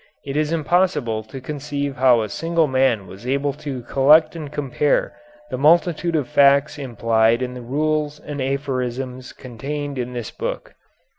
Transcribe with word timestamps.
It 0.25 0.35
is 0.35 0.51
impossible 0.51 1.21
to 1.25 1.39
conceive 1.39 1.97
how 1.97 2.23
a 2.23 2.27
single 2.29 2.65
man 2.65 3.05
was 3.05 3.27
able 3.27 3.53
to 3.53 3.83
collect 3.83 4.35
and 4.35 4.51
compare 4.51 5.15
the 5.51 5.59
multitude 5.59 6.15
of 6.15 6.27
facts 6.27 6.79
implied 6.79 7.43
in 7.43 7.53
the 7.53 7.61
rules 7.61 8.19
and 8.19 8.41
aphorisms 8.41 9.31
contained 9.31 9.99
in 9.99 10.13
this 10.13 10.31
book." 10.31 10.73